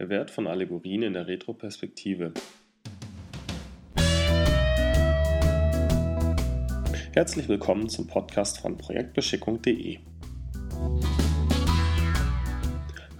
[0.00, 2.32] Der Wert von Allegorien in der Retroperspektive.
[7.12, 9.98] Herzlich willkommen zum Podcast von projektbeschickung.de.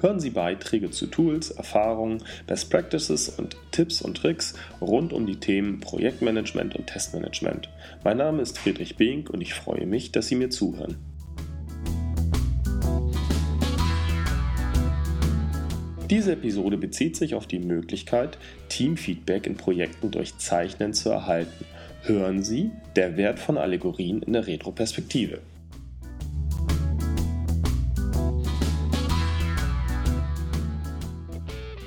[0.01, 5.38] Hören Sie Beiträge zu Tools, Erfahrungen, Best Practices und Tipps und Tricks rund um die
[5.38, 7.69] Themen Projektmanagement und Testmanagement.
[8.04, 11.10] Mein Name ist Friedrich Bink und ich freue mich, dass Sie mir zuhören.
[16.11, 18.37] Diese Episode bezieht sich auf die Möglichkeit,
[18.69, 21.64] Teamfeedback in Projekten durch Zeichnen zu erhalten.
[22.02, 25.41] Hören Sie der Wert von Allegorien in der Retroperspektive.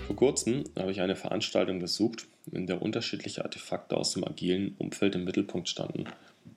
[0.08, 5.16] Vor kurzem habe ich eine Veranstaltung besucht, in der unterschiedliche Artefakte aus dem agilen Umfeld
[5.16, 6.06] im Mittelpunkt standen.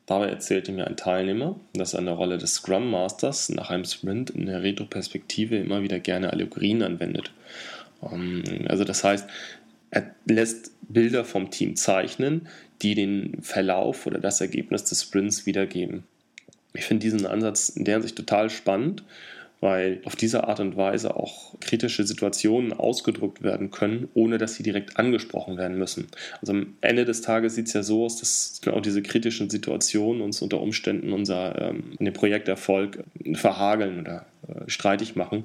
[0.07, 3.85] Dabei erzählte mir ein Teilnehmer, dass er in der Rolle des Scrum Masters nach einem
[3.85, 7.33] Sprint in der Retroperspektive immer wieder gerne Allegorien anwendet.
[8.03, 9.29] Ähm, also das heißt,
[9.91, 12.49] er lässt Bilder vom Team zeichnen,
[12.83, 16.05] die den Verlauf oder das Ergebnis des Sprints wiedergeben.
[16.75, 19.03] Ich finde diesen Ansatz in der Hinsicht total spannend
[19.67, 24.63] weil auf diese Art und Weise auch kritische Situationen ausgedrückt werden können, ohne dass sie
[24.63, 26.07] direkt angesprochen werden müssen.
[26.41, 30.23] Also am Ende des Tages sieht es ja so aus, dass genau diese kritischen Situationen
[30.23, 35.43] uns unter Umständen unser ähm, den Projekterfolg verhageln oder äh, streitig machen.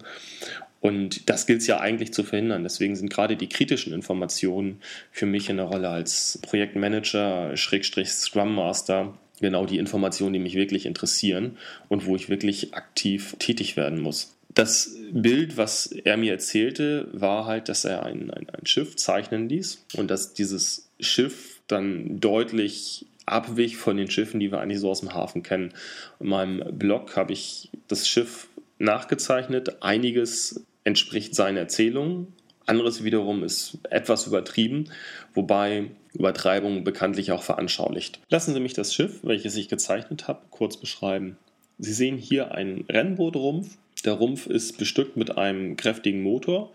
[0.81, 2.61] Und das gilt es ja eigentlich zu verhindern.
[2.61, 8.53] Deswegen sind gerade die kritischen Informationen für mich in der Rolle als Projektmanager, Schrägstrich Scrum
[8.53, 11.58] Master genau die Informationen, die mich wirklich interessieren
[11.89, 14.36] und wo ich wirklich aktiv tätig werden muss.
[14.53, 19.48] Das Bild, was er mir erzählte, war halt, dass er ein, ein, ein Schiff zeichnen
[19.48, 24.89] ließ und dass dieses Schiff dann deutlich abwich von den Schiffen, die wir eigentlich so
[24.89, 25.73] aus dem Hafen kennen.
[26.20, 29.81] In meinem Blog habe ich das Schiff nachgezeichnet.
[29.81, 32.28] Einiges entspricht seinen Erzählungen,
[32.66, 34.89] anderes wiederum ist etwas übertrieben,
[35.33, 38.20] wobei Übertreibung bekanntlich auch veranschaulicht.
[38.30, 41.38] Lassen Sie mich das Schiff, welches ich gezeichnet habe, kurz beschreiben.
[41.80, 43.77] Sie sehen hier einen Rennbootrumpf.
[44.05, 46.71] Der Rumpf ist bestückt mit einem kräftigen Motor.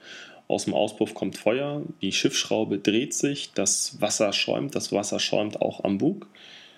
[0.49, 5.61] Aus dem Auspuff kommt Feuer, die Schiffsschraube dreht sich, das Wasser schäumt, das Wasser schäumt
[5.61, 6.29] auch am Bug.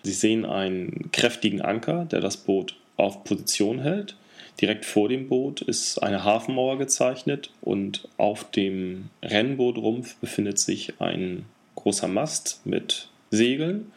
[0.03, 4.17] Sie sehen einen kräftigen Anker, der das Boot auf Position hält.
[4.61, 11.45] Direkt vor dem Boot ist eine Hafenmauer gezeichnet und auf dem Rennbootrumpf befindet sich ein
[11.78, 13.93] großer Mast mit Segeln.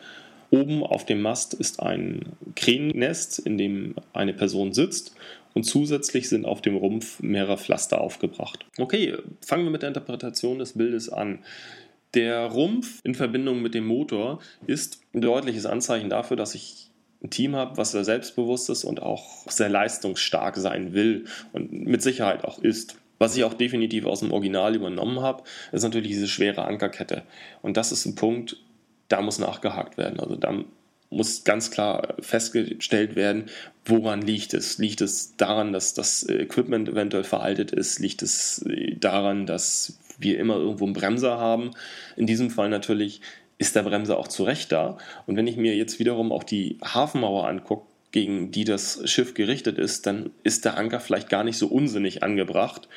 [0.50, 5.16] Oben auf dem Mast ist ein Krähennest, in dem eine Person sitzt
[5.54, 8.66] und zusätzlich sind auf dem Rumpf mehrere Pflaster aufgebracht.
[8.78, 11.40] Okay, fangen wir mit der Interpretation des Bildes an.
[12.14, 16.90] Der Rumpf in Verbindung mit dem Motor ist ein deutliches Anzeichen dafür, dass ich
[17.24, 22.02] ein Team habe, was sehr selbstbewusst ist und auch sehr leistungsstark sein will und mit
[22.02, 22.98] Sicherheit auch ist.
[23.22, 27.22] Was ich auch definitiv aus dem Original übernommen habe, ist natürlich diese schwere Ankerkette.
[27.62, 28.58] Und das ist ein Punkt,
[29.10, 30.20] da muss nachgehakt werden.
[30.20, 30.56] Also da
[31.12, 33.52] muss ganz klar festgestellt werden,
[33.86, 34.80] woran liegt es.
[34.80, 38.00] Liegt es daran, dass das Equipment eventuell veraltet ist?
[38.00, 38.66] Liegt es
[39.00, 41.70] daran, dass wir immer irgendwo einen Bremser haben?
[42.16, 43.22] In diesem Fall natürlich
[43.60, 44.98] ist der Bremser auch zu Recht da.
[45.28, 49.78] Und wenn ich mir jetzt wiederum auch die Hafenmauer angucke, gegen die das Schiff gerichtet
[49.78, 52.90] ist, dann ist der Anker vielleicht gar nicht so unsinnig angebracht,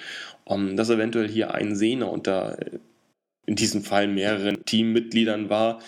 [0.44, 2.78] um, dass eventuell hier ein Sehner unter äh,
[3.46, 5.80] in diesem Fall mehreren Teammitgliedern war,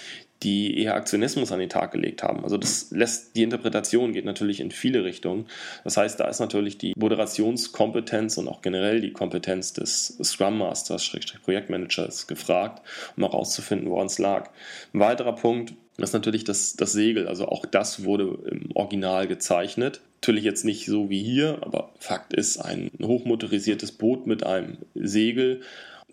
[0.42, 2.44] die eher Aktionismus an den Tag gelegt haben.
[2.44, 5.47] Also das lässt die Interpretation geht natürlich in viele Richtungen.
[5.82, 11.10] Das heißt, da ist natürlich die Moderationskompetenz und auch generell die Kompetenz des Scrum Masters,
[11.42, 12.82] Projektmanagers gefragt,
[13.16, 14.50] um herauszufinden, woran es lag.
[14.92, 17.26] Ein weiterer Punkt ist natürlich das, das Segel.
[17.26, 20.00] Also auch das wurde im Original gezeichnet.
[20.20, 25.62] Natürlich jetzt nicht so wie hier, aber Fakt ist, ein hochmotorisiertes Boot mit einem Segel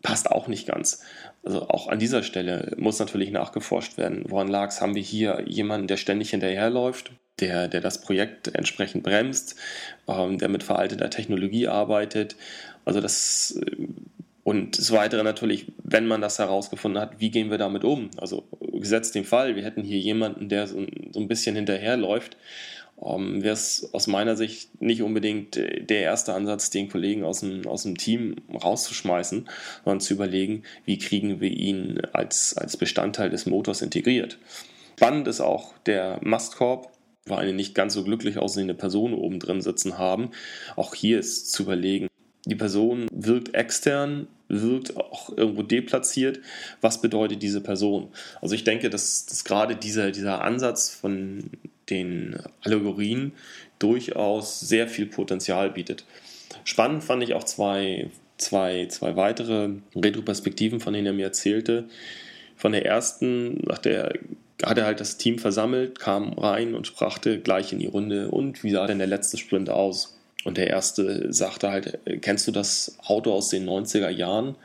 [0.02, 1.02] passt auch nicht ganz.
[1.44, 4.26] Also auch an dieser Stelle muss natürlich nachgeforscht werden.
[4.28, 4.82] Woran lag es?
[4.82, 9.56] Haben wir hier jemanden, der ständig hinterherläuft, der, der das Projekt entsprechend bremst,
[10.08, 12.36] ähm, der mit veralteter Technologie arbeitet?
[12.86, 13.88] Also das äh,
[14.44, 18.10] und das Weitere natürlich, wenn man das herausgefunden hat, wie gehen wir damit um?
[18.18, 18.44] Also
[18.74, 22.38] gesetzt den Fall, wir hätten hier jemanden, der so, so ein bisschen hinterherläuft
[23.04, 27.68] ähm, wäre es aus meiner Sicht nicht unbedingt der erste Ansatz, den Kollegen aus dem,
[27.68, 29.50] aus dem Team rauszuschmeißen,
[29.84, 34.38] sondern zu überlegen, wie kriegen wir ihn als, als Bestandteil des Motors integriert.
[34.98, 36.92] Spannend ist auch der Mastkorb,
[37.26, 40.32] wo eine nicht ganz so glücklich aussehende Person oben drin sitzen haben.
[40.76, 42.08] Auch hier ist zu überlegen,
[42.46, 46.40] die Person wirkt extern, wirkt auch irgendwo deplatziert.
[46.82, 48.10] Was bedeutet diese Person?
[48.42, 51.50] Also ich denke, dass, dass gerade dieser, dieser Ansatz von
[51.90, 53.34] den Allegorien
[53.80, 56.06] durchaus sehr viel Potenzial bietet.
[56.64, 61.86] Spannend fand ich auch zwei zwei, zwei weitere Retroperspektiven, von denen er mir erzählte.
[62.56, 64.14] Von der ersten, nach der
[64.64, 68.64] hat er halt das Team versammelt, kam rein und brachte gleich in die Runde und
[68.64, 70.13] wie sah denn der letzte Sprint aus?
[70.44, 74.56] Und der erste sagte halt, kennst du das Auto aus den 90er Jahren,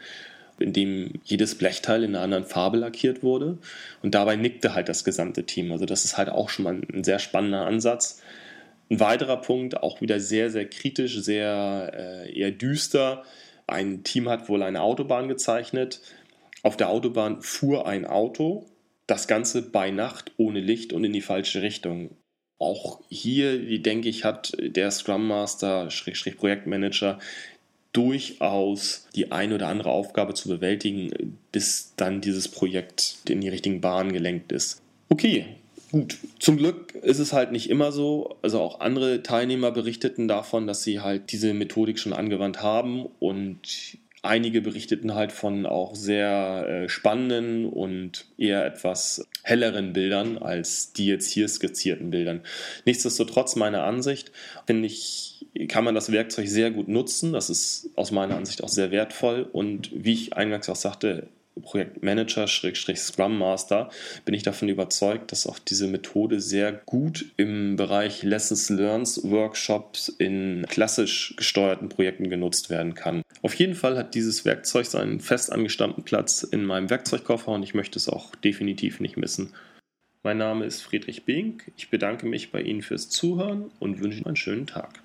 [0.58, 3.58] in dem jedes Blechteil in einer anderen Farbe lackiert wurde?
[4.02, 5.70] Und dabei nickte halt das gesamte Team.
[5.70, 8.20] Also das ist halt auch schon mal ein sehr spannender Ansatz.
[8.90, 13.22] Ein weiterer Punkt, auch wieder sehr, sehr kritisch, sehr äh, eher düster.
[13.66, 16.00] Ein Team hat wohl eine Autobahn gezeichnet.
[16.62, 18.66] Auf der Autobahn fuhr ein Auto,
[19.06, 22.10] das Ganze bei Nacht ohne Licht und in die falsche Richtung.
[22.58, 25.88] Auch hier, denke ich, hat der Scrum Master,
[26.36, 27.18] Projektmanager,
[27.92, 33.80] durchaus die eine oder andere Aufgabe zu bewältigen, bis dann dieses Projekt in die richtigen
[33.80, 34.82] Bahnen gelenkt ist.
[35.08, 35.46] Okay,
[35.90, 38.36] Gut, zum Glück ist es halt nicht immer so.
[38.42, 43.96] Also auch andere Teilnehmer berichteten davon, dass sie halt diese Methodik schon angewandt haben und
[44.22, 51.06] einige berichteten halt von auch sehr äh, spannenden und eher etwas helleren Bildern als die
[51.06, 52.42] jetzt hier skizzierten Bildern.
[52.84, 54.32] Nichtsdestotrotz meiner Ansicht
[54.66, 57.32] finde ich, kann man das Werkzeug sehr gut nutzen.
[57.32, 61.28] Das ist aus meiner Ansicht auch sehr wertvoll und wie ich eingangs auch sagte,
[61.62, 63.90] Projektmanager, Schrägstrich Scrum Master,
[64.24, 70.08] bin ich davon überzeugt, dass auch diese Methode sehr gut im Bereich Lessons Learned Workshops
[70.08, 73.22] in klassisch gesteuerten Projekten genutzt werden kann.
[73.42, 77.74] Auf jeden Fall hat dieses Werkzeug seinen fest angestammten Platz in meinem Werkzeugkoffer und ich
[77.74, 79.54] möchte es auch definitiv nicht missen.
[80.22, 81.70] Mein Name ist Friedrich Bink.
[81.76, 85.00] Ich bedanke mich bei Ihnen fürs Zuhören und wünsche Ihnen einen schönen Tag.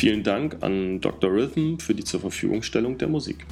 [0.00, 1.30] Vielen Dank an Dr.
[1.30, 3.44] Rhythm für die Zurverfügungstellung der Musik.